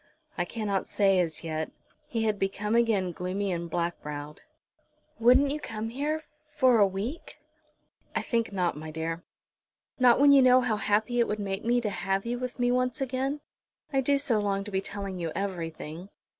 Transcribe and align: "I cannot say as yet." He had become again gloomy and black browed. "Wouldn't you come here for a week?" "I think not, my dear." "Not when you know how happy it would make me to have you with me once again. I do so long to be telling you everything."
"I 0.35 0.45
cannot 0.45 0.87
say 0.87 1.19
as 1.19 1.43
yet." 1.43 1.71
He 2.07 2.23
had 2.23 2.39
become 2.39 2.73
again 2.73 3.11
gloomy 3.11 3.51
and 3.51 3.69
black 3.69 4.01
browed. 4.01 4.41
"Wouldn't 5.19 5.51
you 5.51 5.59
come 5.59 5.89
here 5.89 6.23
for 6.57 6.79
a 6.79 6.87
week?" 6.87 7.37
"I 8.15 8.23
think 8.23 8.51
not, 8.51 8.75
my 8.75 8.89
dear." 8.89 9.23
"Not 9.99 10.19
when 10.19 10.31
you 10.31 10.41
know 10.41 10.61
how 10.61 10.77
happy 10.77 11.19
it 11.19 11.27
would 11.27 11.37
make 11.37 11.63
me 11.63 11.79
to 11.81 11.91
have 11.91 12.25
you 12.25 12.39
with 12.39 12.57
me 12.57 12.71
once 12.71 12.99
again. 12.99 13.41
I 13.93 14.01
do 14.01 14.17
so 14.17 14.39
long 14.39 14.63
to 14.63 14.71
be 14.71 14.81
telling 14.81 15.19
you 15.19 15.31
everything." 15.35 16.09